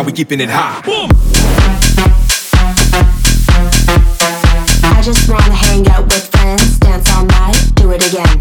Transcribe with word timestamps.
we 0.00 0.12
keeping 0.12 0.40
it 0.40 0.48
hot. 0.48 0.82
I 4.84 5.02
just 5.04 5.28
wanna 5.28 5.52
hang 5.52 5.86
out 5.88 6.04
with 6.04 6.30
friends, 6.30 6.78
dance 6.78 7.10
all 7.10 7.26
night, 7.26 7.60
do 7.74 7.90
it 7.90 8.02
again. 8.08 8.40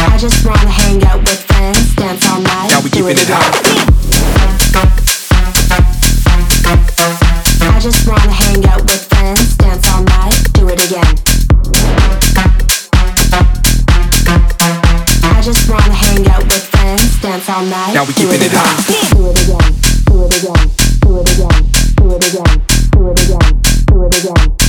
I 0.00 0.18
just 0.18 0.44
wanna 0.44 0.68
hang 0.68 1.04
out 1.04 1.20
with 1.20 1.40
friends, 1.44 1.94
dance 1.94 2.26
all 2.28 2.40
night, 2.40 2.70
Now 2.72 2.80
we 2.82 2.90
keeping 2.90 3.10
it 3.10 3.18
it 3.18 3.28
hot. 3.28 3.75
All 17.56 17.64
night. 17.64 17.94
Now 17.94 18.04
we 18.04 18.12
keeping 18.12 18.34
it 18.34 18.46
again. 18.46 18.60
hot. 18.60 18.84
Do 19.16 19.30
it 19.30 19.40
again. 19.40 19.72
Do 20.12 20.24
it 20.24 20.36
again. 20.36 20.68
Do 21.00 21.16
it 21.16 21.32
again. 21.32 21.56
Do 21.96 22.12
it 22.12 22.28
again. 22.28 22.60
Do 22.92 23.08
it 23.08 23.20
again. 23.24 23.62
Do 23.86 24.04
it 24.04 24.14
again. 24.14 24.36
Do 24.36 24.56
it 24.60 24.65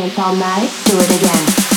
Dance 0.00 0.18
all 0.18 0.34
night, 0.34 0.70
do 0.86 0.96
it 0.96 1.20
again. 1.20 1.69